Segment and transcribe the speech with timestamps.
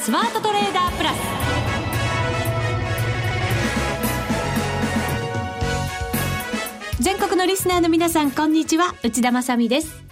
[0.00, 1.16] スマートトレーダープラス
[7.00, 10.02] 全国のリスナーの皆さんこんにちは内田まさです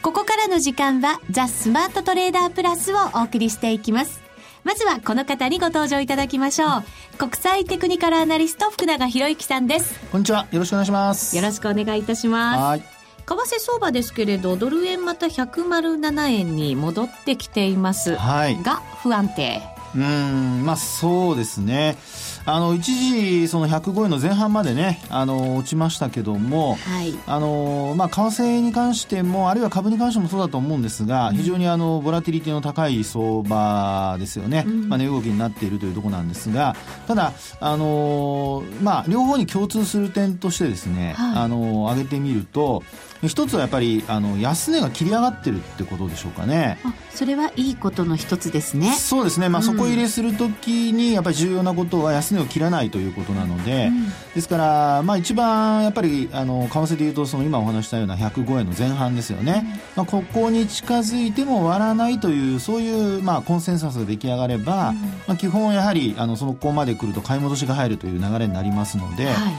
[0.00, 4.22] ここからの時間はザ・スマートトレーダープラスをお送りしていきます
[4.62, 6.84] まずはこの方にご登場いただきましょう。
[7.18, 9.98] 国際テクニカルアナリスト福永博之さんです。
[10.12, 10.46] こんにちは。
[10.52, 11.36] よろしくお願いします。
[11.36, 13.01] よろしくお願いいたします。
[13.34, 13.48] はい。
[13.48, 18.16] 為替相場ですけれど、ドル円また107円に戻ってきています。
[18.16, 18.62] はい。
[18.62, 19.62] が不安定。
[19.94, 21.96] うん、まあそうですね。
[22.44, 36.74] あの一時、その105円の前半までね、あの落ちましたけども、はい、あのまあ、為替に関しても、あるいは株に関してもそうだと思うんですが、うん、非常にあのボラティリティの高い相場ですよね、うん、まあ、値動きになっているというところなんですが、
[37.06, 42.82] ただ、あのまあ、両方に共通する点としてですね、はい、あの挙げてみると、
[43.28, 46.78] 一つはやっぱりあの安値が切り上がってるってことでしょうかね。
[47.10, 48.94] それはいいことの一つですね。
[48.94, 49.48] そうですね。
[49.48, 59.62] まあ、そこ入れするときにやっぱり重要なことは安値を切らないということなので、うん、ですからまあ一番やっぱりあの為替でいうとその今お話したような105円の前半ですよね。
[59.64, 64.96] うん、まあここに近づいても割らないというそういうまあコンセンサスが出来上がれば、うん、
[65.28, 69.26] まあ基本やはりあのそのこまで来ると買い戻しが入るという流れになりますので。
[69.26, 69.54] はい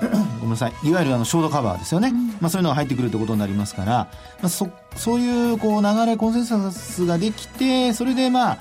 [0.40, 0.72] ごめんなさい。
[0.82, 4.08] いわゆるあのショートカバーですよね、うん、まあ、そういうのが入ってくるということになりますから、ま
[4.44, 8.58] あ、そそういうこう流れコンセンサスができてそれでまあ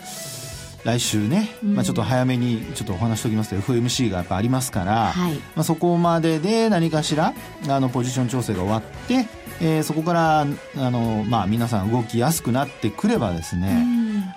[0.83, 7.33] 来週ね、まあ、ちょっと早めにちょっとお話しておきますと FMC がやっぱありますから、はい、まあ、そこまでで何かしら
[7.67, 9.27] あのポジション調整が終わって、
[9.61, 10.45] えー、そこからあ
[10.77, 13.85] の、まあ、皆さん動きやすくなってくればですね、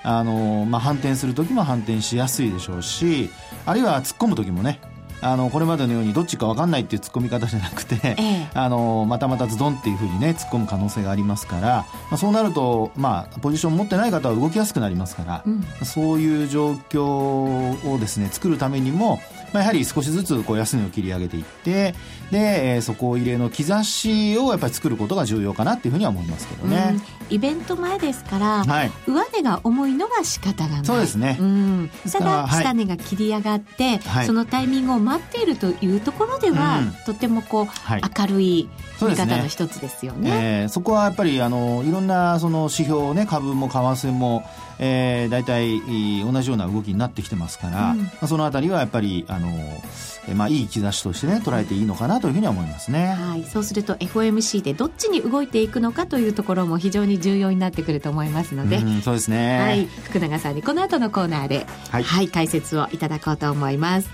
[0.03, 3.31] あのまあ、反転する時も反転しやすいでしょうし
[3.65, 4.81] あるいは突っ込む時もね
[5.23, 19.21] あのこれまでのようにどっちか分かんないっていう突っ込み方じゃなくて、ええ、あのまたまたズドンっていうふうにね突っ込む可能性がありますから、まあ、そうなると、まあ、ポジション持ってない方は動きやすくなりますから、うん、そういう状況をですね作るためにも、
[19.53, 21.95] まあ、やはり少しずつこう安値を切り上げていって
[22.31, 26.97] で、えー、底入れの兆しをやっぱり作ることが重要かなっていうふうには思いますけどね、
[27.29, 30.85] うん、イベント前ですから、はい、上値が重いのは仕方がない。
[30.85, 38.71] そうですね、うん、ただ下値が切り上がって、はい、そのタイミングを待っているというところでは、うん、とてもこう、はい、明るい
[39.01, 40.31] 見方の一つですよね。
[40.31, 44.45] そ、ね、えー、そこはやっぱりあのいろんなその指標ね株も為替も
[44.85, 45.81] えー、大体
[46.25, 49.49] 同じような動きになってきてますから、うん、まあ、そのあたりはやっぱりあの、
[50.29, 64.09] えー、まあ、いい兆しとしてね捉えていいのかなというふうには思いますね、はい、そうすると FOMC でどっちに動いていくのかというところも非常に重要になってくると思いますので、うん、そうですね、はい、福永さんにこの後のコーナーで、はい、はい、解説をいただこうと思います。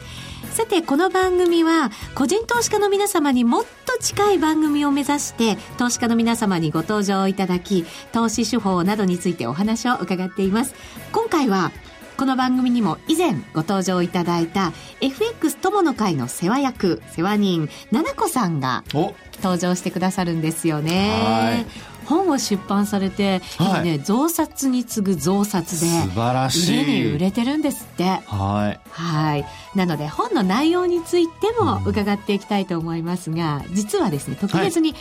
[0.51, 10.75] さて、この番組は、個人投資家の皆様にもっと近い番組を目指して、投資家の皆様にご登場いただき、投資手法などについてお話を伺っています。
[11.13, 11.71] 今回は、
[12.19, 19.15] この番組にも以前ご登場いただいた FX 友の会の世話役、世話人、七子さんが登
[19.57, 21.65] 場してくださるんですよね。
[22.07, 26.85] 本を出版されて、はい、ね、増刷に次ぐ増刷で、素晴らしい。
[26.85, 28.03] に売れてるんですって。
[28.03, 28.81] はい。
[28.91, 29.45] はい。
[29.77, 34.97] なので、本の内容についても伺っていきたいと思いますが、実はですね、特別に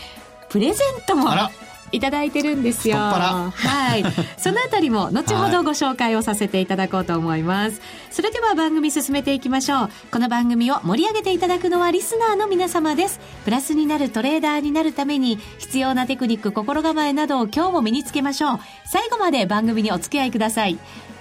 [0.49, 2.97] プレゼントも、はいいただいてるんですよ。
[2.97, 4.03] はい。
[4.37, 7.81] そのあたりも後ほどご紹介をさせていただこうと思います。
[8.11, 9.89] それでは番組進めていきましょう。
[10.11, 13.19] この番組を盛り上げていただくのはリスナーの皆様です。
[13.45, 18.59] プラスになるトレーダーになるために必要なテクニック、心構えなどを今日も身につけましょう。
[18.85, 20.77] 最後まで番組にお付き合いください。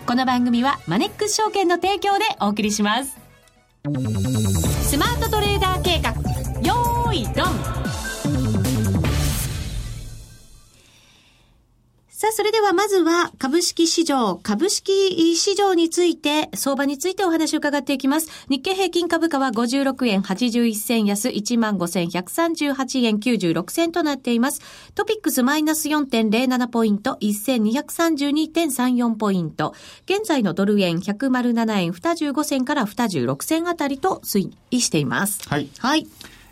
[0.06, 3.18] この番組はマネックス証券の提供でお送りします。
[4.82, 6.10] スマートトレーダー計画、
[6.60, 7.85] よーいドン
[12.18, 18.30] さあ、それではまずは株式市場、株式市場について、相場についてお話を伺っていきます。
[18.48, 24.62] 日経平均株価は56円81銭安15,138円96銭となっています。
[24.94, 29.74] トピックスマイナス4.07ポイント1232.34ポイント。
[30.06, 35.46] 現在のドル円107円25銭から26銭あたりと推移しています。
[35.46, 35.68] はい。
[35.80, 36.06] はい。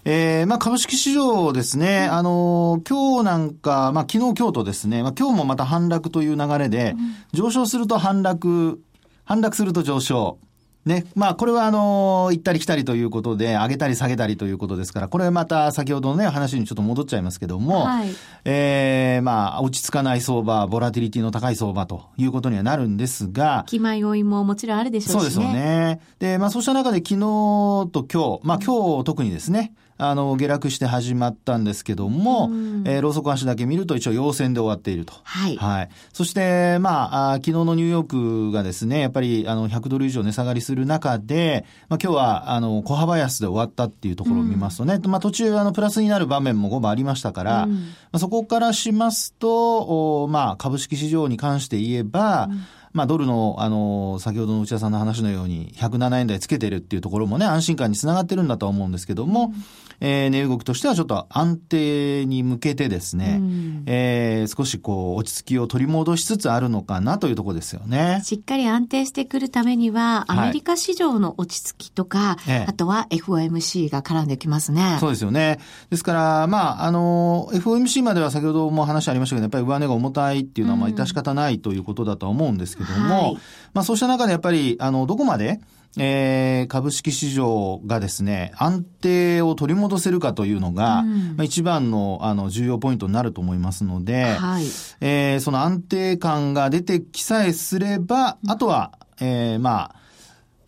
[0.06, 8.82] えー、まあ株式市場ですね、うん、あの、今日なんか、まあ昨日今日とですね、まあ今日もまた反落という流れで、うん、上昇すると反落、
[9.24, 10.38] 反落すると上昇。
[10.84, 11.06] ね。
[11.14, 18.10] まあ、これはあの、行ったり来たりということで、上げたり下げたりということですから、これまた先ほどのね、話にちょっと戻っちゃいますけども、はい、
[18.44, 26.00] ええー、まあ、落ち着かない相場、ボラティリティの高い相場ということにはなるんですが、気前要因ももちろんあるでしょうし、ね、そうですよね。
[26.18, 32.50] で、まあ、そうした中で昨日と今日、まあ、今日特にですね、あの、下落して始まったんですけども、
[32.84, 35.14] えー、ローソク足だけ見ると一応陽線で終わっていると。
[35.22, 35.56] はい。
[35.56, 35.88] はい。
[36.12, 38.06] そして、まあ、あ昨日のニューヨー
[38.50, 47.78] クがですね、やっぱり、あの、100ドル以上値下がりする中で、まあ、今日は、あの、小幅安で終わったっていうところを見ますとね、うん、まあ、途中、あの、プラスになる場面も5番ありましたから、うん、ま
[48.12, 52.62] あ、そこからしますと、おまあ、株式市場に関して言えば、うん
[52.94, 59.54] まあ、ドルの、あの、先ほどの内田さんの話のように、107円台つけてるっていうところもね、安心感につながってるんだとは思うんですけども、うん、
[60.00, 68.20] えー、値動きとしてはちょっと安定に向けてですね、うん、えー、少しこう、落ち着きを取り戻しつつあるのかなというところですよね。
[68.24, 74.98] しっかり安定してくるためには、アメリカ市場の落ち着きとか、はい、あとは FOMC が絡んできますね。
[75.00, 75.58] そうですよね。
[75.90, 83.38] ですから、まあ、あの、FOMC までは先ほども話ありましたけど、やっぱり上値が重たいっていうのは、まあ、致し方ないということだとは思うんですけど、けども、はい、
[83.72, 85.60] まあそうした中でやっぱり、あの、どこまで、
[85.96, 94.64] えー、株式市場がですね、安定を取り戻せるかというのが、うん、まあ、一番のあの重要ポイントになると思いますので、はい、
[95.00, 100.03] えー、その安定感が出てきさえすれば、あとは、えー、まあ、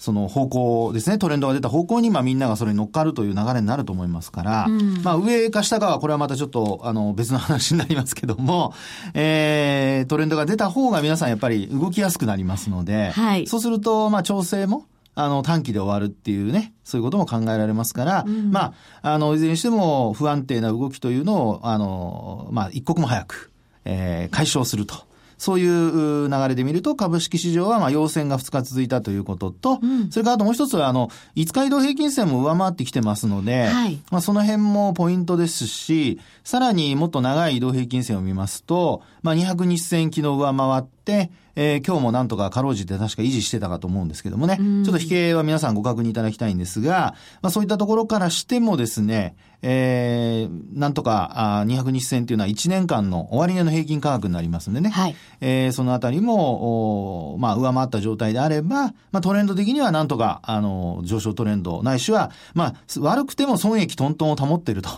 [0.06, 8.73] その方向ですね、トレンドが出た方向に、まあみんながそれに乗っかるという流れになると思いますから、うん、まあ上か下かはこれはまたちょっと、あの別の話になりますけども、
[9.14, 14.87] えー、トレンドが出た方が皆さんやっぱり動きやすくなりますので、はい、そうすると、まあ調整も、
[15.17, 23.50] あの、短期で終わるっていうね、そういうことも考えられますから、うん、まあ、あの、いずれにしても不安定な動きというのを、あの、まあ、一刻も早く、
[23.85, 25.06] えー、解消すると。
[25.38, 54.91] そういう流れで見ると、株式市場はまあ陽線が2日続いたということと、うん、それからあともう一つは、あの、5日移動平均線も上回ってきてますので、はい、まあその辺もポイントですし、さらにもっと長い移動平均線を見ますと、まあ200日線昨日上回って、えー、今日もなんとかかろうじて確か維持してたかと思うんですけどもね、ちょっと比較は皆さんご確認いただきたいんですが、まあそういったところからしてもですね、えー、なんとか、あ200日線というのは1年間の終値の平均価格になりますんでね。
[54.91, 55.17] はい。
[55.41, 64.91] えー、そのあたりも、おまあ、上回った状態であれば、まあ、トレンド的にはなんとか、あの、上昇トレンド、ないしは、まあ、悪くても損益トントンを保っていると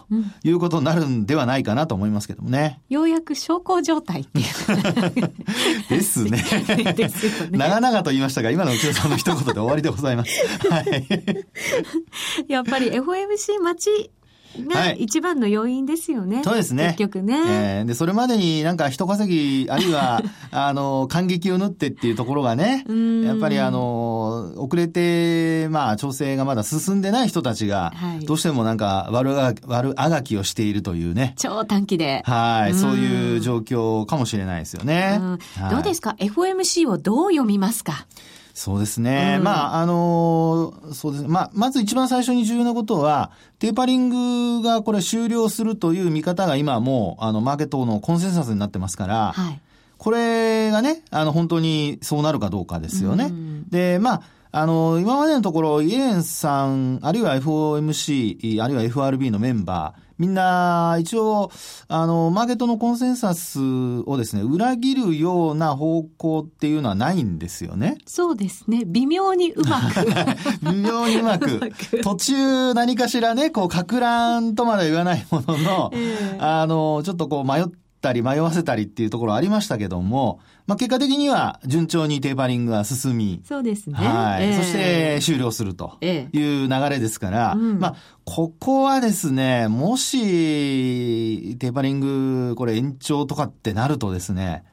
[0.44, 2.80] いうことになるんではないかなと思いますけどもね。
[2.88, 5.32] ようやく昇降状態っていう。
[5.88, 6.44] ですね。
[6.94, 7.58] ですよね。
[7.58, 10.30] 長々と言いましたが、今の内田さんの一言で終わりでございます。
[10.68, 11.06] はい。
[12.48, 14.10] やっぱり FOMC 待ち
[14.58, 16.36] が一番の要因ですよね。
[16.36, 16.94] はい、そうですね。
[16.98, 17.38] 結局ね。
[17.46, 22.84] えー、で、それまでになんか人稼ぎ、あるいは、 あの、感激を縫ってっていうところがね、
[23.24, 31.34] やっぱりあの、遅れて、まあ、調整がまだ進んでない人たちが、はい、どうしてもなんか悪が、悪あがきをしているというね。
[31.36, 32.22] 超短期で。
[32.24, 35.18] はい、そういう状況かもしれないですよね。
[35.58, 38.06] はい、どうですか ?FOMC をどう読みますか？
[38.58, 39.36] そうですね。
[39.38, 41.28] うん、まあ、あのー、そうですね。
[41.28, 44.08] まあ、まず一番最初に重要なことは、テーパリン
[44.60, 49.60] グがこれ終了するという見方が今もう、あの、マーケットのコンセンサスになってますから、はい、
[49.96, 53.26] これがね、あの、本当にそうなるかどうかですよね。
[53.26, 61.52] うん、で、まあ、あの、今までのところ、イエレンさん、あるいは FOMC、あるいは FRB のメンバー、みんな、一応、
[61.86, 67.98] あの、マーケットのコンセンサスをですね、裏切るような方向っていうのはないんですよね。
[68.04, 68.82] そうですね。
[68.84, 70.06] 微妙にうまく。
[70.72, 71.60] 微妙にうまく。
[72.02, 77.64] 途中何かしらね、こう、か乱とまでは言わないものの、えー、あの、ちょっとこう迷っ
[78.00, 83.42] たり迷わせたりっていうところありましたけども、まあ、結果的には順調にテーパリングが進み。
[83.44, 83.94] そうですね。
[83.94, 84.44] はい。
[84.44, 94.64] えー、そして終了するという流れですから、えーうん、まあ、ここはですね、もし、テーパリング、これ延長とかってなるとですね、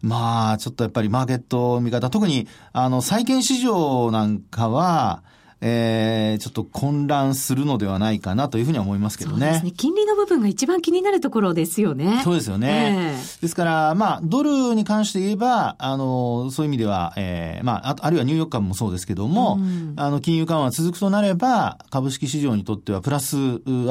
[0.00, 5.22] まあ、ちょっとやっぱりマーケット見方、特に、あの、債券市場なんかは、
[5.60, 9.38] えー、ちょっと混乱するのではないかなというふうには思いますけどね。
[9.38, 9.72] そうですね。
[9.72, 12.20] 金利の部分が一番気になるところですよね。
[12.22, 13.16] そうですよね。
[13.16, 23.40] えー、ですから、まあ、ドルに関して言えば、あの、そういう意味では、えー、まあ、あるいはニューヨーク株もそうですけども、うん、あの、金融緩和続くとなれば、株式市場にとってはプラス、あ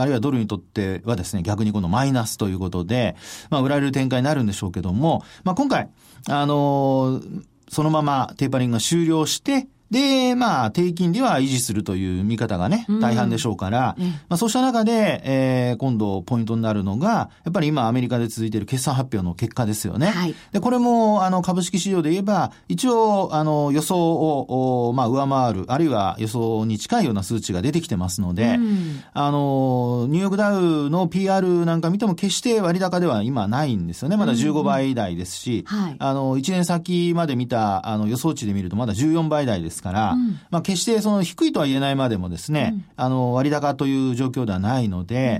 [0.06, 3.18] るいはドルにとってはですね、逆にこのマイナスということで、
[3.50, 5.90] まあ、売られる展開になるんでしょうけども、まあ、今回、
[6.30, 7.22] あの、
[7.70, 20.08] そのままテーパリングが終了して、で、まあ、低金利は維持するという見方がね、大半でしょうから、うん、まあ、そうした中で、えー、今度ポイントになるのが、やっぱり今アメリカで続いている決算発表の結果ですよね。
[20.08, 34.18] はい、で、これも、あの、株式市場で言えば、一応、あの、予想を、まあ、上回る、あるいは予想に近いような数値が出てきてますので、うん、あの、ニューヨークダウの PR なんか見ても決して割高では今ないんですよね。
[34.18, 45.40] まだ15倍台ですし、うんはい、あの、1年先まで見た、あの、予想値で見るとまだ14倍台ですですから、うん、まあ決してその低いとは言えないまでもですね、うん、あの割高という状況ではないので、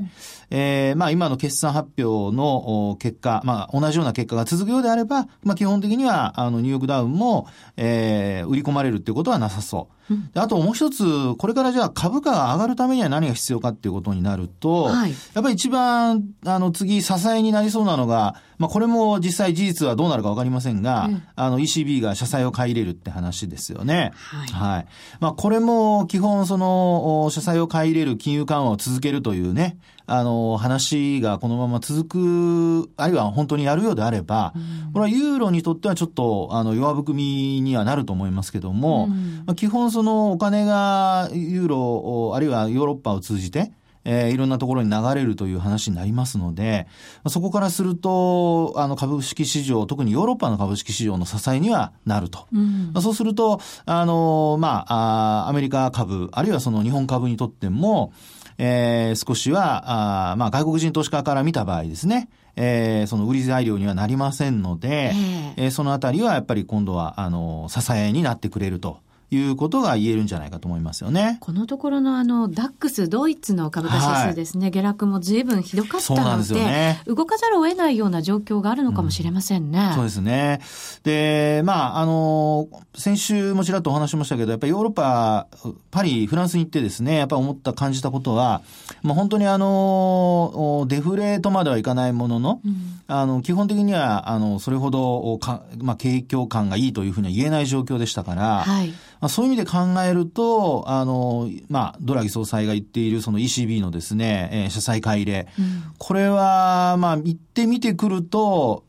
[0.52, 9.98] うん、えー、まあ今の決算発表の結果、まあ同じような結果が続くようであれば、まあ基本的にはあのニューヨークダウンも、えー、売り込まれるっていうことはなさそう。
[10.36, 24.14] あともう一つ、これからじゃあ株価が上がるためには何が必要かっていうことになると、はい、やっぱり一番、あの、次、支えになりそうなのが、まあ、これも実際事実はどうなるかわかりませんが、うん、あの、ECB が社債を買い入れるって話ですよね。
[24.28, 24.48] はい。
[24.50, 24.86] はい。
[25.20, 43.72] まあ、これも基本、その、社債を買い入れる金融緩和を続けるというね、あの、話がこのまま続く、あるいは本当にやるようであれば、うん、これはユーロにとってはちょっと、あの、弱含みにはなると思いますけども、うん、まあ、基本そのお金がユーロ、あるいはヨーロッパを通じて、
[44.10, 46.88] えー、いろんなところに流れるという話になりますので、
[47.28, 52.48] そこからすると、あの株式市場、特にヨーロッパの株式市場の支えにはなると。
[52.54, 58.14] うん、そうすると、あの、まああ、アメリカ株、あるいはその日本株にとっても、
[58.58, 65.12] えー、少しは、あまあ、外国人投資家から見た場合ですね、えー、その売り材料にはなりませんので、
[65.58, 69.00] えー、そのあたりはやっぱり今度は、あの、支えになってくれると。
[69.30, 71.38] いうことが言えるんじゃないかと思いますよね。
[71.42, 79.88] このところのあの、ダックス、ドイツの株価指数ですね、はい、下落も随分ひどかったので、でね、動かざるを得ないような状況があるのかもしれませんね。
[79.90, 80.62] うん、そうですね。
[81.04, 85.48] で、まあ、あの、先週もちらっとお話しましたけど、やっぱりヨーロッパ、
[85.92, 88.62] パリ、フランスに行ってですね、やっぱ思った、感じたことは、
[89.04, 108.84] まあ、本当にあの、デフレとまではいかないものの、うん、あの、基本的には、あの、それほどか、まあ、景況感がいいというふうには言えない状況でしたから、はいまあ、そういう意味で考えると、あの、まあ、ドラギ総裁が言っているその ECB のですね、えー、社債買い入れ、うん、これは、まあ、言ってみてくると、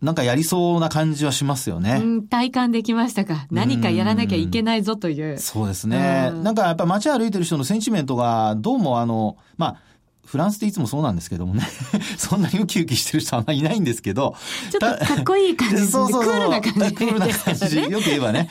[0.00, 2.00] なんかやりそうな感じはしますよね。
[2.00, 3.46] うん、体感できましたか？
[3.50, 5.34] 何かやらなきゃいけないぞという。
[5.34, 6.30] うそうですね。
[6.44, 9.76] なんかやっぱ街歩いてる人のセンチメントが、どうもあの、まあ、
[10.28, 11.66] フランスっていつもそうなんですけどもね
[12.18, 14.36] そんなにウキウキしてる人あんまりいないんですけど。
[14.70, 15.90] ちょっとかっこいい感じですね。
[15.90, 16.32] そうそうそう。
[16.32, 17.76] クールな感じ、ね、クールな感じ。
[17.78, 18.48] よく言えばね。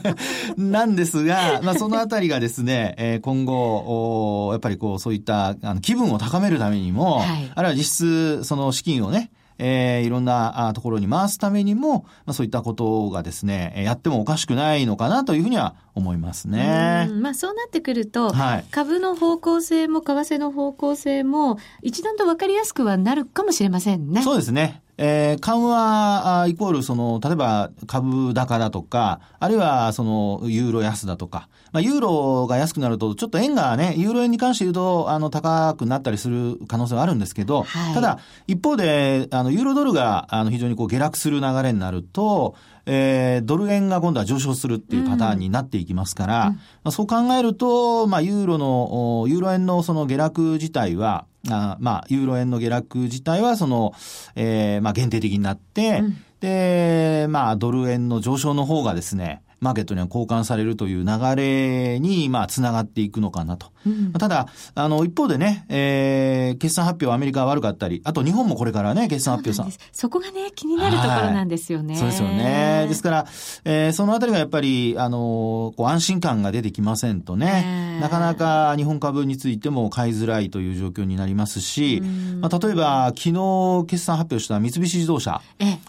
[0.58, 9.30] なんですが、まあそのあたりがですね、えー、今後、おやっぱりこう、そういったあの気分を高めるためにも、はい、あるいは実質、その資金をね、
[9.66, 17.08] えー、いろんなところに回すためにも、まあ、そういったことがですね、やってもおかしくないのかなというふうには思いますね。
[17.14, 24.22] まあそうなってくると、はい、株の方向性も為替の方向性も一段と分かりやすくはなるかもしれませんね。
[24.22, 24.82] そうですね。
[24.96, 42.54] えー、緩和イコールその、例えば株高だとか、あるいはそのユーロ安だとか、まあ、ユーロが安くなると、ちょっと円がね、ユーロ円に関して言うと、あの、高くなったりする可能性はあるんですけど、はい、ただ、一方で、あの、ユーロドルが、あの、非常にこう下落する流れになると、
[42.86, 53.94] えー、ドル円が今度は上昇するっていうパターンになっていきますから、うん、まあ、そう考えると、まあ、ユーロの、ユーロ円のその下落自体は、あまあ、ユーロ円の下落自体は、その、
[54.36, 63.72] えー、まあ、限定的になって、うん、で、まあ、ドル円の上昇の方がですね、マーケットには交換されるという流れに、まあ、つながっていくのかなと。
[63.86, 69.84] うん、ただ、あの、一方でね、えー、決算発表アメリカは悪かったり、あと日本もこれからね、決算発表さ。
[69.90, 71.96] そこがね、気になるところなんですよね。
[71.96, 72.86] そうですよね。
[72.88, 73.26] ですから、
[73.64, 82.02] えー、そのあたりがやっぱり、あの、こう安心感が出てきませんとね、なかなか日本株についても買いづらいという状況になりますし、
[82.40, 85.40] まあ、例えば、昨日決算発表した三菱自動車。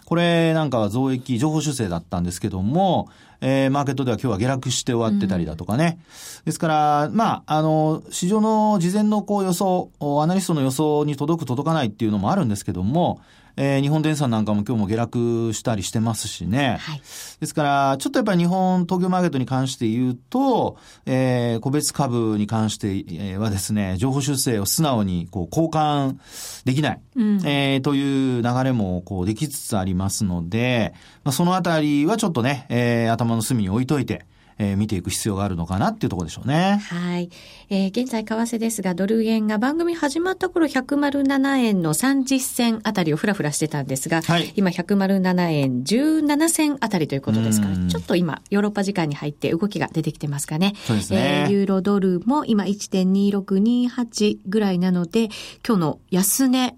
[0.06, 3.08] これなんかは増益、情報修正だったんですけども、
[3.40, 5.98] えー、マーケットでは今日は下落して終わってたりだとかね。
[5.98, 9.90] うん、ですから、まあ、あの、市場の事前のこう予想、
[10.22, 13.20] アナリストの予想に届く届かないっていうのもあるんですけども、
[13.56, 16.78] えー、日本電産なんかも今日も下落したりしてますしね。
[16.80, 17.02] はい、
[17.40, 26.16] ですから、ちょっとやっぱり日本東京マーケットに関して言うと、えー、個別株に関してはですね、情報修正を素直にこう交換
[26.64, 30.94] できない、うん、えー、という流れもこうできつつありますので、
[31.24, 34.26] まあ、そのあたりはちょっとね、えー、頭の隅に置いといて、
[34.58, 36.80] えー、見ていく必要があるのかなっていうところでしょうね。
[36.82, 37.28] はい。
[37.68, 50.72] えー、現在為替ですが、ドル円が番組始まった頃107円の30銭あたりをふらふらしてたんですが、はい、今107円17銭あたりということですから、ちょっと今、ヨーロッパ時間に入って動きが出てきてますかね。
[50.86, 51.44] そうですね。
[51.48, 55.28] えー、ユーロドルも今1.2628ぐらいなので、
[55.66, 56.76] 今日の安値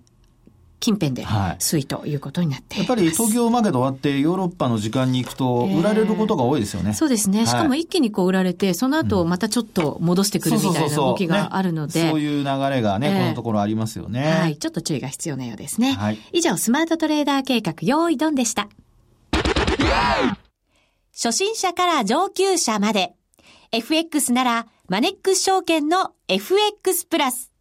[0.81, 6.91] 近辺で推移ということになってやっぱり東京マーケット終わってヨーロッパの時間に行くと売られることが多いですよね。
[6.91, 7.47] えー、そうですね。
[7.47, 12.11] しかも一気にこう売られて、その後またちょっと戻してくるみたいな動きがあるので。
[12.11, 14.31] そういう流れがね、えー、このところありますよね。
[14.31, 14.57] はい。
[14.57, 15.95] ちょっと注意が必要なようですね。
[15.95, 16.19] はい。
[16.33, 18.69] 以上、スマートトレーダー計画、用意ドンでした。
[21.13, 23.15] 初心者から上級者まで。
[23.73, 27.53] FX なら、マネックス証券の FX プラス。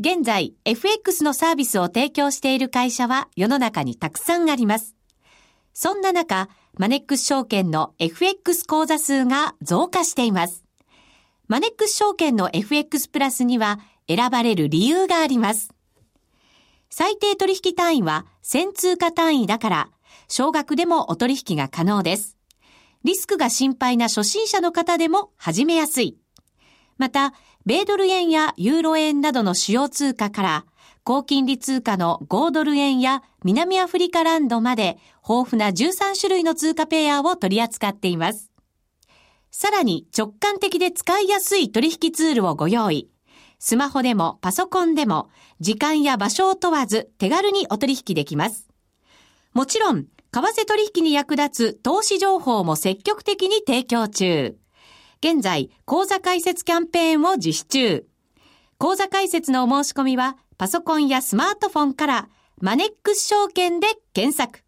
[0.00, 4.96] 現在、FX のサービスを提供している会社は世の中にたくさんあります。
[5.74, 10.64] そんな中、マネックス証券の FX 口座数が増加しています。
[11.48, 15.70] マネックス証券の FX プラスには選ばれる理由があります。
[16.88, 19.90] 最低取引単位は1000通貨単位だから、
[20.28, 22.38] 少額でもお取引が可能です。
[23.04, 26.21] リスクが心配な初心者の方でも始めやすい。
[26.98, 27.32] また、
[27.64, 30.66] 米ドル円やユーロ円などの主要通貨から、
[31.04, 38.52] 高金利通貨の5ドル円や南アフリカランドまで豊富な13種類の通貨ペアを取り扱っています。
[39.50, 43.10] さらに直感的で使いやすい取引ツールをご用意。
[43.58, 45.28] スマホでもパソコンでも
[45.60, 48.68] 時間や場所を問わず手軽にお取引できます。
[49.52, 54.56] もちろん、為替取引に役立つ投資情報も積極的に提供中。
[55.24, 58.06] 現在、講座開設キャンペーンを実施中。
[58.76, 62.28] 講座開設のお申し込みは、パソコンやスマートフォンから、
[62.60, 64.64] マネックス証券で検索。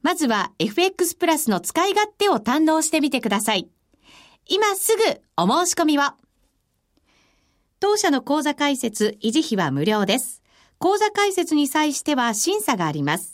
[0.00, 3.68] まずは FX プラスの使い勝手を堪能してみてください。
[4.46, 5.02] 今すぐ
[5.36, 6.02] お申し込みを。
[7.78, 10.42] 当社の講座開設、維持費は無料です。
[10.78, 13.33] 講座開設に際しては審査があります。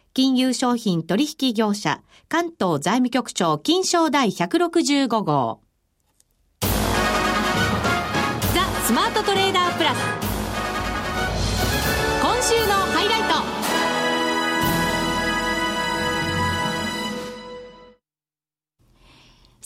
[0.13, 5.61] 金融商品取引業者、関東財務局長金賞第165号。
[6.61, 6.67] ザ・
[8.83, 9.97] スマートトレーダープラス。
[12.21, 13.21] 今週のハイライ
[13.55, 13.60] ト。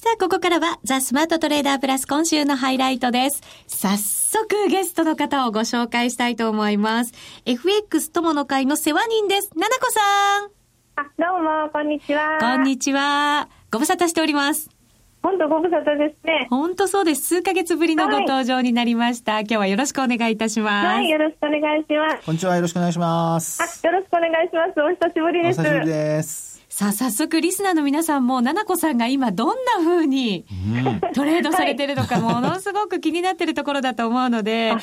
[0.05, 3.41] さあ、ここからは、ザ・スマートトレーダープラス今週のハイライトです。
[3.65, 7.13] 早速、ゲストの方をご紹介したいと思います。
[7.47, 9.49] FX 友の会の世話人です。
[9.55, 9.99] ななこさ
[10.41, 10.51] ん。
[10.97, 12.37] あ、どうも、こんにちは。
[12.39, 13.49] こんにちは。
[13.71, 14.69] ご無沙汰しております。
[15.23, 16.45] 本当ご無沙汰ですね。
[16.51, 17.23] 本当そうです。
[17.23, 19.33] 数ヶ月ぶりのご登場になりました。
[19.33, 20.85] はい、今日はよろしくお願いいたします。
[20.85, 22.25] はい、よろしくお願いします。
[22.27, 23.59] こんにちは、よろしくお願いします。
[23.59, 24.79] あ、よろしくお願いします。
[24.79, 25.61] お久しぶりです。
[25.61, 26.54] お久しぶりです。
[26.77, 30.43] さあ、早速、リスナーの皆さんも、ななこさんが今、どんな風に
[31.13, 34.73] トレードされてるのか、ものすごく気になってるところだと思うので、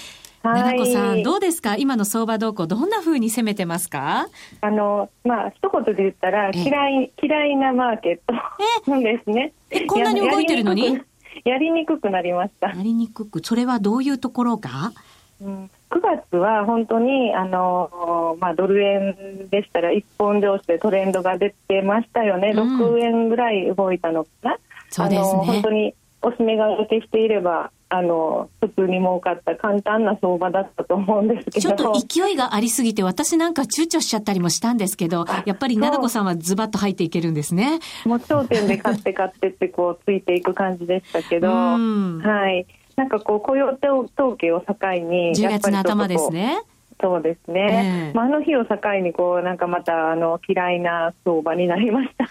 [0.42, 1.76] ななこさん、どうですか？
[1.76, 4.26] 今の相場動向、どんな風に攻めてますか？
[4.62, 9.52] あの、まあ、一言で言ったら、嫌い、嫌いなマーケットですね。
[9.68, 10.98] え、こんなに動いてるのに？
[11.44, 12.68] やりにくくなりました。
[12.68, 13.44] やりにくく。
[13.44, 14.94] それはどういうところが？
[15.42, 31.60] うん、9月は本当にあの、まあ、ドル円でしたら一本上司でトレンドが出てましたよね、うん、6円ぐらい動いたのかな、そうですね、あの本当におしめが受けしていればあの普通に儲かった簡単な相場だったと思うんですけど。
[31.60, 37.80] ちょっと勢いがありすぎて私なんか躊躇しちゃったりもしたんですけどやっぱり奈々子さんはズバッと入っていけるんですね。
[38.06, 46.62] もう頂点で買って買ってってこうついていく感じでしたけど、はいなんかこう雇用統計を境に10月の頭ですね。
[47.00, 52.28] そうですね、えー、まあ、あの日を境にこうなんかまたあの嫌いな相場になりました。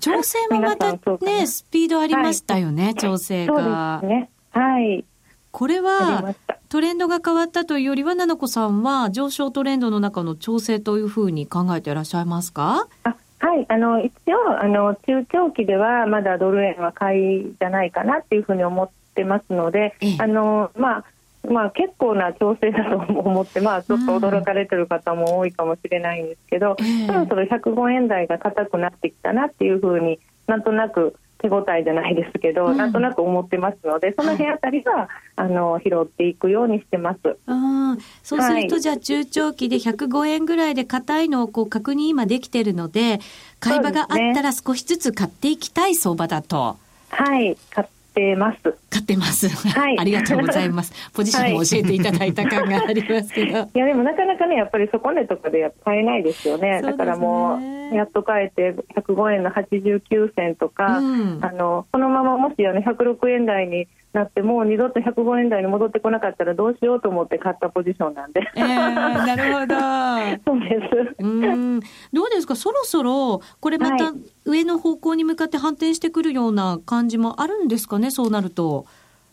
[0.00, 4.00] 調整もまたねスピードありましたよね、はい、調整が。
[4.02, 4.30] ね。
[4.50, 5.04] はい。
[5.50, 6.34] これは
[6.68, 12.88] トレンドが変わったというよりは奈々子さんは上昇トレンドの中の調整というふうに考えていらっしゃいますか？
[13.04, 21.04] あはい、あの一応あの中長期ではまだドル円は買いじゃないかなっていうふうに思ってってますので、あのまあ
[21.48, 37.18] まあ、結構な調整だと思って、まあ、ちょっと驚かれてる方も多いかもしれないんですけど、うん、そろそろ105円台が高くなってきたなっていうふうになんとなく手応えじゃないですけど、うん、なんとなく思ってますのでその辺あたりは、あの拾っていくようにしてます。
[37.46, 43.20] あそうすると、じゃあ中長期で105円ぐらいで硬いのをこう確認今できてるので
[43.60, 46.78] 買い場があったら少しずつ買っていきたい相場だと。
[47.10, 48.83] はい、買ってます。
[48.94, 49.48] 買ってます。
[49.48, 49.98] はい。
[49.98, 50.92] ありがとうございます。
[51.12, 53.68] ポジションも教えていただいた感がありますけど。
[53.74, 56.80] い、や、でもなかなかね、やっぱり底値とかで買えないですよね。
[56.80, 57.58] ねだからも
[57.92, 68.40] う、やっと買えて105円の89銭とか、うん、あの、このままもしあの106円台になってもう二度と105円台に戻ってこなかったらどうしようと思って買ったポジションなんで。
[68.54, 69.74] えー、なるほど。
[70.46, 71.16] そうです。
[71.18, 71.80] うん
[72.12, 72.54] どうですか？
[72.54, 74.12] そろそろこれまた
[74.44, 78.12] 上の方向に向かって反転してくるような感じもあるんですかね？
[78.12, 78.83] そうなると。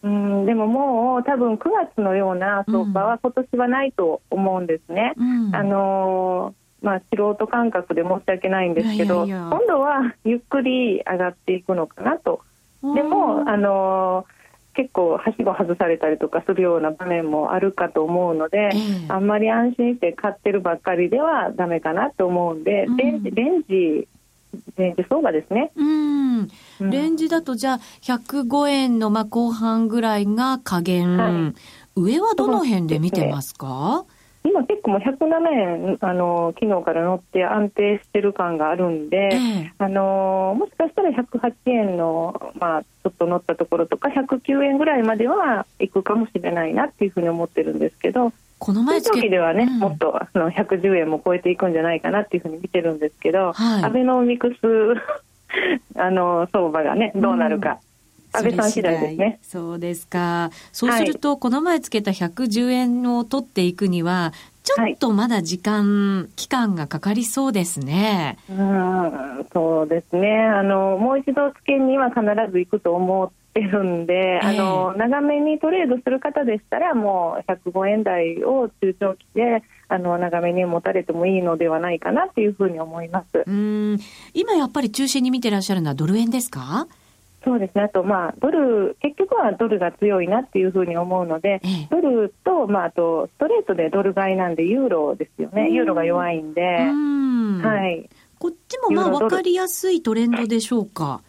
[0.04, 5.14] うん、でももう多分9月のような相場は今年はないと思うんですね。
[5.18, 12.42] うん、あのー、まあ、素人感覚で申し訳ないんですけど今度はゆっくり上がっていくのかなと。
[12.82, 14.42] でも、あのー
[14.74, 24.08] 結構はしご外されたりとかするような場面もあるかと思うので、えー、あんまり安心して買ってるばっかりではだめかなと思うんで、うん、レンジレンジ
[24.78, 25.72] レンジ相場ですね。
[25.76, 26.48] うん。
[26.80, 31.54] レンジだとじゃあ105円のまあ後半ぐらいが下限、はい、
[31.96, 34.06] 上はどの辺で見てますか？
[34.44, 54.58] 今結構もう107円あの昨日から乗って安定してる感があるんで、ええ、あのもしかしたら108円の、まあ、ちょっと乗ったところとか109円ぐらいまでは行くかもしれないなっていうふうに思ってるんですけどこの前長期ではね、うん、もっとあの110円も超えていくんじゃないかなっていうふうに見てるんですけど、はい、アベノミクス
[56.00, 57.72] あの相場がねどうなるか。
[57.72, 57.78] うん
[58.34, 59.40] 安倍さん次第ですね。
[59.42, 60.52] そうですか。
[60.72, 64.32] そうすると、はい、この前つけた110円を取っていくには、
[64.64, 68.38] ちょっとまだ時間、はい、期間がかかりそうですね。
[68.50, 70.46] うん、そうですね。
[70.46, 83.44] あの、もう一度つけには必ず行くと思ってるんで、えー、あの、長めにトレードする方でしたら、もう105円台を中長期で、あの、長めに持たれてもいいのではないかなっていうふうに思います。
[83.46, 83.98] うん。
[84.34, 86.88] 今やっぱり中心に見てらっしゃるのはドル円ですか？
[87.44, 101.22] そうですね、あと、まあ、ドル、結局はドルが強いなっていうふうに思うので、ええ、ドルと、まあ、あと、ストレートでドル買いなんで、ユーロですよね、ユーロが弱いんで、はい、こっちもまあ分かりやすいトレンドでしょうか？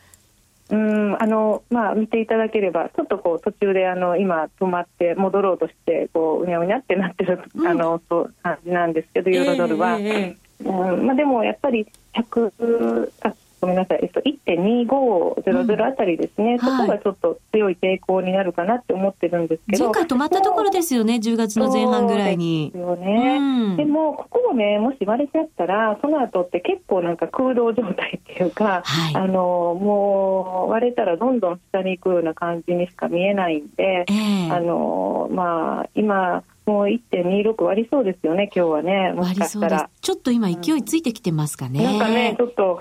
[0.73, 8.01] うんあのまあ、見ていただければ、ちょっとこう途中であの今、止まって戻ろうとして、こううにゃうにゃってなってる、うん、あの
[8.43, 9.99] 感じなんですけど、ユーロドルは。
[10.01, 22.73] えー、うんまあ、でもやっぱり100あごめんなさい、えっと、1.2500あたりですね、うん、そこがちょっと強い抵抗になるかなって思ってるんですけど、前回止まったところですよね、10月の前半ぐらいに。
[22.73, 39.89] ですよね、うん、でも、ここをね、もし割れちゃったら、その後って結構なんか空洞状態っていうか、はい、あのもう割れたらどんどん下に行くような感じにしか見えないんで、えー、あのまあ、今、もう1.26割りそうですよね、今日はね、もしかしたら。
[40.01, 41.79] ちょっと今、勢いついてきてますかね。
[41.79, 42.81] うん、なんかね、ちょっと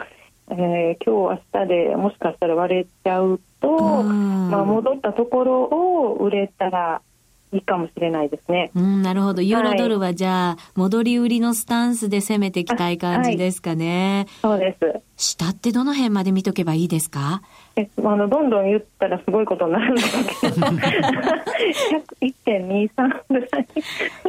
[0.51, 3.69] えー、今日明日でもしかしたら割れちゃうと、
[4.03, 7.01] まあ、戻ったところを売れたら
[7.53, 8.71] いいかもしれないですね。
[8.75, 9.41] うん、なるほど。
[9.41, 14.25] ユーロドルはじゃあ、戻り売りのスタンスで攻めていきたい感じですかね。
[14.41, 15.35] はい、そうです。
[15.35, 17.41] 下ってどの辺まで見とけばいいですか？
[17.75, 20.49] えあのどんどん言ったらすごいことになるんですけ。
[20.49, 20.55] ど
[22.21, 23.67] 1.23ぐらい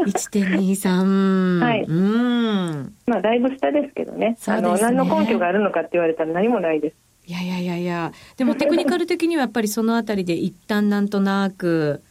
[0.07, 1.83] 1.23はい。
[1.83, 2.95] うん。
[3.07, 6.97] まあだいぶ下ですけどね、ね、あの何の根拠があるのかって言われたら何もないです。
[7.27, 8.13] いやいやいやいや。
[8.37, 12.03] でもテクニカル的にはやっぱりそのあたりで一旦なんとなく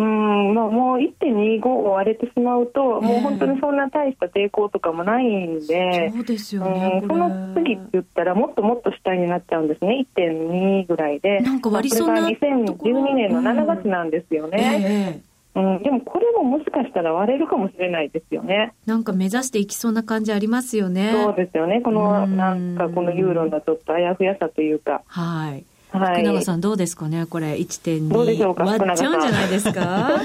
[0.00, 14.58] うんまあ、もう1.25を割れてしまうと、もう本当にそんな大した抵抗とかもないんで、そうですよね、うん、その次って言ったら、もっともっと下になっちゃうんですね、1.2ぐらいで、なんか割りそうな、まあ、2012年の7月なんですよね。
[14.58, 18.72] うん、えーうん、でもこれももしかしたら割れるかもしれないですよね。
[18.86, 21.12] なんか目指していきそうな感じありますよね。
[21.12, 21.80] そうですよね。
[21.82, 25.02] このなんかこのユーロのちょっとあやふやさというか。
[25.06, 25.64] はい。
[25.92, 30.10] はい、福永さんどうですかねこれ1.2どうでしょうか割っちゃうんじゃないですか？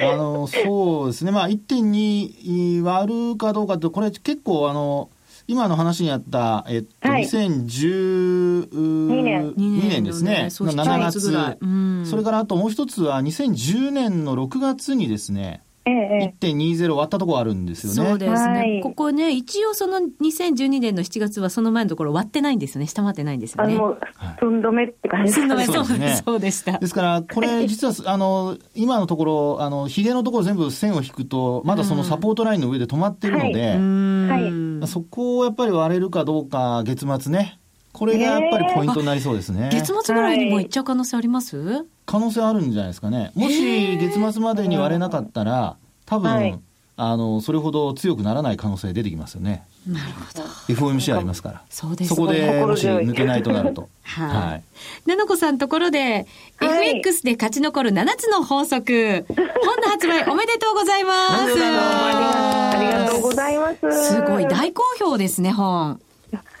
[0.00, 1.30] あのそうですね。
[1.30, 5.10] まあ1.2割るかどうかってこれ結構あの
[5.46, 11.58] 今の話にあった、えっと、はい、2012年 ,2 年ですね、の7月、はい、
[12.06, 18.10] それからあともう一つは2010年の6月にですね、ええ、1.20割ったところあるんですよね。
[18.10, 18.58] そうですね。
[18.58, 22.86] はい、ここね、一応その2012年の7月はその前のところ割ってないんですよね。
[22.86, 23.74] 下回ってないんですよね。
[23.74, 23.96] あの、
[24.38, 25.64] 寸止めって感じですね。
[25.66, 26.22] そうですね。
[26.24, 26.78] そうでした。
[26.78, 37.58] ですから、これ実は、あの、今のところ、あの、ヒゲのところ全部線を引くと、まだそのサポートラインの上で止まってるので、はい、そこをやっぱり割れるかどうか、月末ね。
[37.98, 39.70] これがやっぱりポイントになりそうですね。
[39.72, 43.32] 月末ぐらいにもいっちゃう可能性あります、可能性あるんじゃないですかね。
[43.34, 46.58] もし月末までに割れなかったら、多分、はい、
[46.96, 49.64] あのそれほど強くならない可能性出てきますよね。
[49.84, 50.44] なるほど。
[50.74, 51.62] FOMC ありますから。
[51.70, 53.88] そうです、そこでもし抜けないとなると。
[54.02, 55.08] はい。
[55.08, 59.26] ななこさんところで、はい、FX で勝ち残る7つの法則。
[59.28, 61.52] 本の発売おめでとうございます。
[61.52, 64.14] ありがとうございます。
[64.14, 66.00] すごい大好評ですね、本。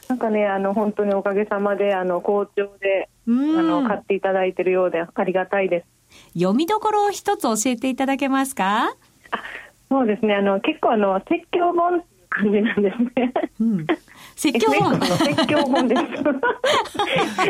[0.08, 5.86] なんかね、あの、本当におかげさまで、あの、好調で、あの、買っていただいているようで、ありがたいです。
[6.38, 8.94] 読みどころを一つ教えていただけますか？
[9.90, 13.86] そうですねあの結構あの説教本っていう感じなんですね、うん、
[14.36, 15.00] 説教本？
[15.16, 16.02] 説教本です。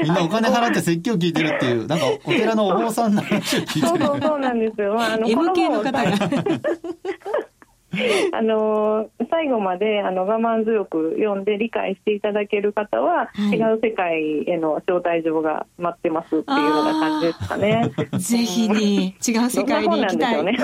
[0.02, 3.86] みんなお金払って説教聞いてるっていう、なんかお寺のお坊さんの話を聞いてる。
[3.88, 4.94] そうそうそうなんですよ。
[4.94, 6.02] まあ、あの M 系の方が。
[8.32, 16.46] あの最後まであの我慢強く読んで理解していただける方は、はい、違う世界への招待状が待ってますっていうよ
[16.82, 17.90] うな感じですかね。
[18.18, 20.44] ぜひに違う世界に行きたい。
[20.44, 20.52] ね、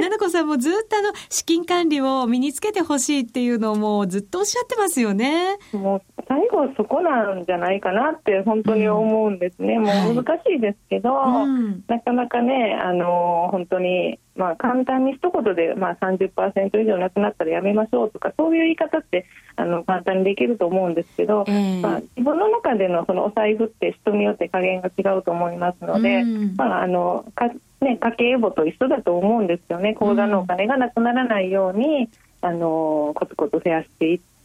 [0.00, 5.56] ななこさんもずっとあの資金管理を身につけてほしいっていうのをもうずっとおっしゃってますよね。
[5.72, 9.74] もう最後そこなんじゃないかなって本当に思うんですね。
[9.74, 19.26] うん、もう難しいですけど、はい、なかなかねあの本当にまあ、簡単に一言で、まあ30%以上なくなったらやめましょうとかそういう言い方って
[19.56, 27.48] あの簡単にできると思うんですけど、えー、まあ、自分の中でのそのお財布って人によって加減が違うと思いますので、うん、まああのか
[27.80, 29.94] ね、家計簿と一緒だと思うんですよね。
[29.94, 32.08] 口座のお金がなくならないように、
[32.40, 34.37] あのコツコツ増やしていって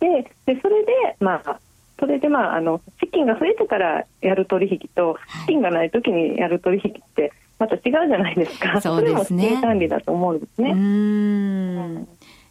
[0.45, 1.59] でそれで、まあ、
[1.99, 8.79] それで、まあ、あの資金が増えてからやる取引と資金がない時にやる取引ってまた違うじゃないですか。
[8.81, 9.25] そうですね。
[9.25, 10.71] それも資金管理だと思うんですね。
[10.71, 12.07] うん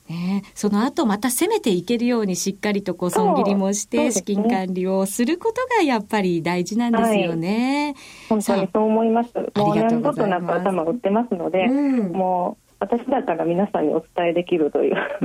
[0.08, 7.86] ね、その後また攻めていけるようにしっかりとこう損切りもして資金管理をすることがやっぱり大事なんですよね。
[7.86, 7.94] はい、
[8.28, 9.32] 本当にそう思います。
[9.34, 11.72] もう何事なく頭打ってますので、う
[12.10, 14.96] ん、もう私だから皆さんにお伝えできるという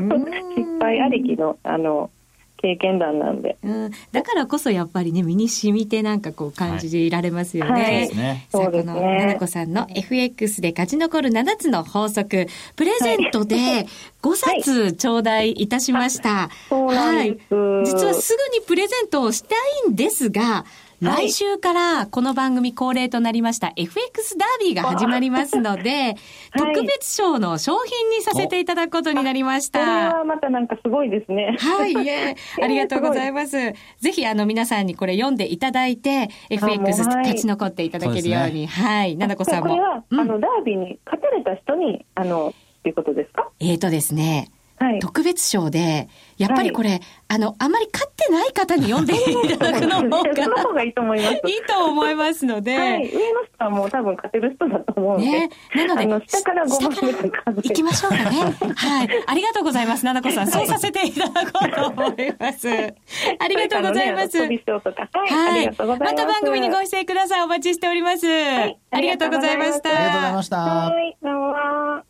[0.56, 2.12] 失敗ありきのあの
[2.58, 7.72] 経験談なんで、うん、だからこそやっぱりね身に染みてなんかこう感じられますよね。
[7.72, 7.94] はい。
[7.94, 12.48] はい、さあこの奈々子さんの FX で勝ち残る7つの法則。
[12.76, 13.86] プレゼントで
[14.22, 16.50] 5冊頂戴いたしました。
[16.70, 17.38] はい、
[17.86, 19.56] 実はすぐにプレゼントをした
[19.88, 20.66] いんですが
[21.02, 26.16] 来週からこの番組恒例となりました FX ダービーが始まりますので、
[26.58, 29.80] 特別賞の商品にさせていただくことになりました。
[29.80, 31.56] これはまたなんかすごいですね。
[31.60, 32.36] はい、え。
[32.60, 33.74] ありがとうございます。
[34.00, 39.70] ぜひあの皆さんにこれ読んでいただいて、FX 勝ち残っていただけるように、はい、ななこさんも。
[39.70, 43.48] これは、あの、ダービーに勝たれた人に、あの、っていうことですか？
[43.60, 46.08] えっ、とですね、はい、特別賞で、
[46.38, 51.34] やっぱりこれ、はい、あの、あまり勝ってない方に読んでいただくの方が、その方がいいと思います。
[51.34, 58.24] いいと思いますので、はい、上の人はもう多分勝てる人だと思うので、ね、なので、下から5番目とか行きましょうかね。
[58.76, 59.10] はい。
[59.26, 60.48] ありがとうございます、ななこさん。
[60.48, 62.70] そうさせていただこうと思います。
[63.40, 64.38] ありがとうございます。
[64.38, 67.42] はい、はい、また番組にご出演ください。
[67.42, 68.28] お待ちしております。
[68.28, 69.90] はい、ありがとうございました。
[69.90, 70.58] ありがとうございました。
[70.58, 72.07] はい、どうも。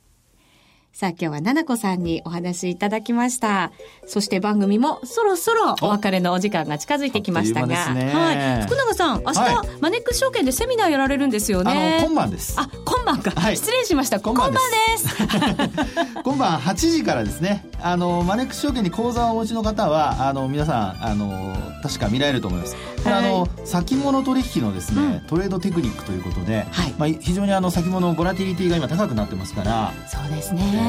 [0.97, 3.71] さあ今日はななこさんにお話いただきました。
[4.07, 8.63] そして番組もそろそろお別れのお時間が近づいてきましたが、はい。
[8.63, 11.99] 福永さん、明日、はい、マネックス証券でセミナーやられるんですよね。
[12.03, 12.55] 今晩です。
[12.59, 13.29] あ、今晩か。
[13.39, 14.19] はい、失礼しました。
[14.19, 14.57] 今晩で
[14.97, 15.15] す。
[16.23, 17.63] 今晩8 時からですね。
[17.79, 22.75] あのマネックス証券に口座をお持ちの方は、あの皆さんあの確か見られると思います。
[22.75, 29.93] これ、はい、あの先物取引のですね、うん、トレードテクニックということで、はい、まあ非常にあの先物ボラティリティが今高くなってますから。
[30.07, 30.86] そうですね。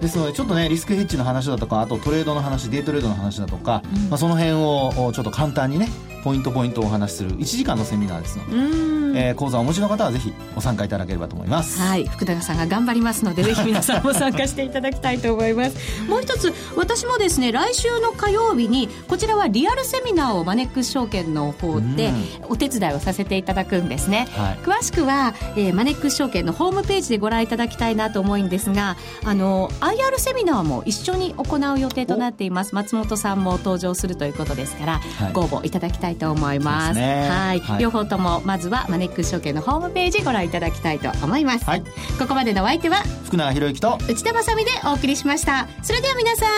[0.00, 5.88] ですのでちょっとねリスクヘッジの話だとかあとトレードの話デイトレードの話だとか、うん、まあ、その辺をちょっと簡単にね
[6.26, 11.80] ポイントポイントをお話しする1時間のセミナーですので、えー、講座をお持ちの方はぜひご参加いただければと思います。
[11.80, 12.04] はい。
[12.08, 15.76] 福永さんが頑張りますので ぜひ皆さんも参加していただきたいと思います。
[16.08, 22.12] もう一つ私もですね来週の火曜日にこちらはリアルセミナーをマネックス証券の方で
[22.48, 32.74] お手伝いをさせていただくんですね、はい、詳しくは、えー、マネックス証券のホームページでご覧いただきたいなと思うんですがあの IR セミナーも一緒に行う予定となっています。
[32.74, 41.82] 松本さんも登場するということですから、はい、ご応募いただきたいと思います、ね、はい、はい、両方ともまずはマネックス証券のホームページご覧いただきたいと思います、はい、
[42.18, 45.68] ここまでのお相手は福永博之と内田まさでお送りしました。
[45.82, 46.48] それでは皆さん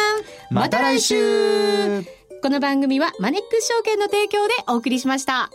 [0.55, 2.03] また来週。
[2.41, 5.51] この番組はマネックス証券の提供でお送りしました。